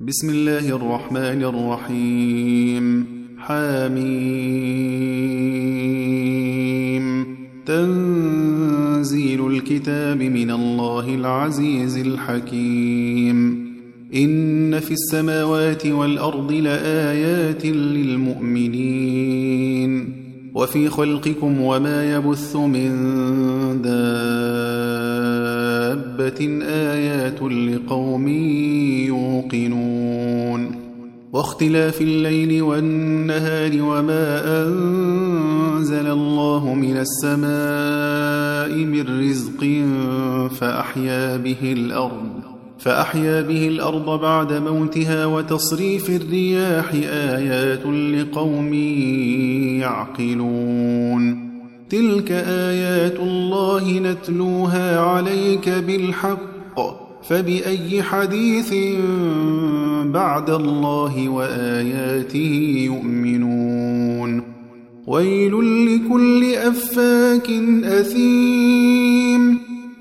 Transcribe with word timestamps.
بسم 0.00 0.30
الله 0.30 0.68
الرحمن 0.68 1.42
الرحيم. 1.42 3.04
حميم 3.38 4.26
تنزيل 7.66 9.46
الكتاب 9.46 10.22
من 10.22 10.50
الله 10.50 11.14
العزيز 11.14 11.96
الحكيم. 11.96 13.66
إن 14.14 14.80
في 14.80 14.90
السماوات 14.90 15.86
والأرض 15.86 16.52
لآيات 16.52 17.66
للمؤمنين. 17.66 18.66
وفي 20.54 20.88
خلقكم 20.88 21.60
وما 21.60 22.16
يبث 22.16 22.56
من 22.56 22.92
دابة 25.96 26.58
آيات 26.62 27.42
لقوم 27.42 28.28
يوقنون 29.08 30.76
واختلاف 31.32 32.00
الليل 32.00 32.62
والنهار 32.62 33.70
وما 33.82 34.42
أنزل 34.66 36.06
الله 36.06 36.74
من 36.74 36.96
السماء 36.96 38.84
من 38.84 39.20
رزق 39.20 39.84
فأحيا 40.54 41.36
به 41.36 41.72
الأرض 41.72 42.30
فأحيا 42.78 43.42
به 43.42 43.68
الأرض 43.68 44.20
بعد 44.20 44.52
موتها 44.52 45.26
وتصريف 45.26 46.10
الرياح 46.10 46.92
آيات 47.12 47.86
لقوم 47.86 48.74
يعقلون 49.80 51.45
تلك 51.90 52.32
آيات 52.32 53.18
الله 53.20 53.98
نتلوها 53.98 55.00
عليك 55.00 55.68
بالحق 55.68 57.06
فبأي 57.28 58.02
حديث 58.02 58.74
بعد 60.04 60.50
الله 60.50 61.28
وآياته 61.28 62.82
يؤمنون 62.86 64.42
ويل 65.06 65.52
لكل 65.86 66.54
أفاك 66.54 67.50
أثيم 67.84 69.65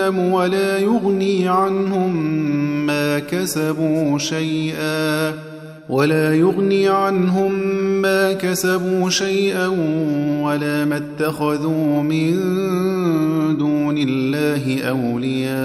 ولا 0.00 0.78
يغني 0.78 1.48
عنهم 1.48 2.16
ما 2.86 3.18
كسبوا 3.18 4.18
شيئا 4.18 5.34
ولا 5.88 6.34
يغني 6.34 6.88
عنهم 6.88 7.52
ما 8.02 8.32
كسبوا 8.32 9.10
شيئا 9.10 9.66
ولا 10.42 10.84
ما 10.84 10.96
اتخذوا 10.96 12.02
من 12.02 12.36
دون 13.58 13.98
الله 13.98 14.82
أولياء 14.82 15.56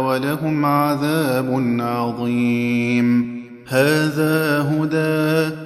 ولهم 0.00 0.64
عذاب 0.64 1.76
عظيم. 1.80 3.36
هذا 3.66 4.60
هدى 4.60 5.65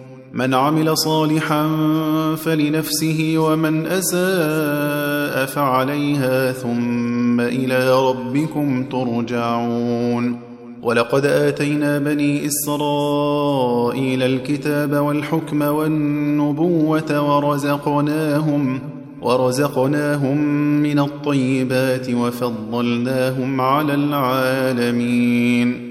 من 0.33 0.53
عمل 0.53 0.97
صالحا 0.97 1.67
فلنفسه 2.35 3.33
ومن 3.37 3.85
أساء 3.85 5.45
فعليها 5.45 6.51
ثم 6.51 7.39
إلى 7.39 8.07
ربكم 8.09 8.83
ترجعون. 8.83 10.39
ولقد 10.81 11.25
آتينا 11.25 11.99
بني 11.99 12.47
إسرائيل 12.47 14.23
الكتاب 14.23 14.93
والحكم 14.93 15.61
والنبوة 15.61 17.35
ورزقناهم 17.35 18.79
ورزقناهم 19.21 20.37
من 20.83 20.99
الطيبات 20.99 22.09
وفضلناهم 22.09 23.61
على 23.61 23.93
العالمين. 23.93 25.90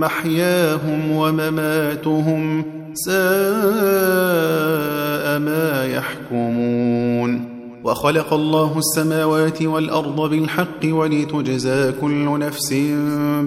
محياهم 0.00 1.10
ومماتهم 1.10 2.64
ساء 2.94 3.18
ما 5.38 5.84
يحكمون. 5.86 7.58
وخلق 7.84 8.32
الله 8.34 8.78
السماوات 8.78 9.62
والأرض 9.62 10.30
بالحق 10.30 10.84
ولتجزى 10.84 11.92
كل 12.00 12.38
نفس 12.38 12.72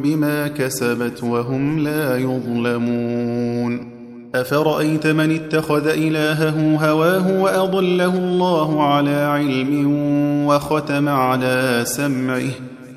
بما 0.03 0.47
كسبت 0.47 1.23
وهم 1.23 1.79
لا 1.79 2.17
يظلمون. 2.17 3.91
أفرأيت 4.35 5.07
من 5.07 5.31
اتخذ 5.31 5.87
إلهه 5.87 6.75
هواه 6.89 7.41
وأضله 7.41 8.17
الله 8.17 8.83
على 8.83 9.15
علم 9.15 9.87
وختم 10.47 11.09
على 11.09 11.81
سمعه 11.85 12.70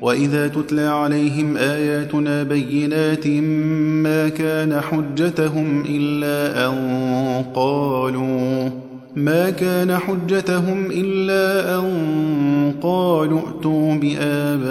وإذا 0.00 0.48
تتلى 0.48 0.82
عليهم 0.82 1.56
آياتنا 1.56 2.42
بينات 2.42 3.26
ما 4.06 4.28
كان 4.28 4.80
حجتهم 4.80 5.84
إلا 5.88 6.66
أن 6.66 7.44
قالوا 7.54 8.70
ما 9.16 9.50
كان 9.50 9.96
حجتهم 9.96 10.86
إلا 10.90 11.78
أن 11.78 12.74
قالوا 12.82 13.40
ائتوا 13.40 13.94
بآبائنا 13.94 14.68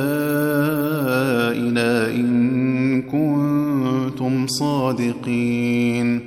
إن 2.09 3.01
كنتم 3.01 4.47
صادقين 4.47 6.26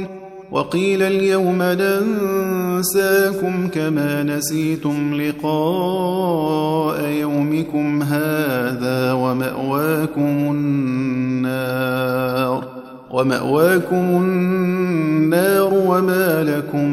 وقيل 0.51 1.01
اليوم 1.01 1.63
ننساكم 1.63 3.67
كما 3.67 4.23
نسيتم 4.23 5.21
لقاء 5.21 7.09
يومكم 7.09 8.03
هذا 8.03 9.13
ومأواكم 9.13 10.51
النار 10.51 12.63
ومأواكم 13.11 13.95
النار 13.95 15.73
وما 15.73 16.43
لكم 16.43 16.89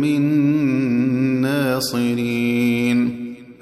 من 0.00 0.20
ناصرين 1.40 2.35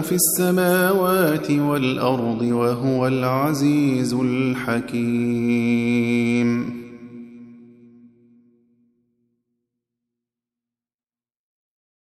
في 0.00 0.14
السماوات 0.14 1.50
والأرض 1.50 2.42
وهو 2.42 3.06
العزيز 3.06 4.14
الحكيم. 4.14 4.96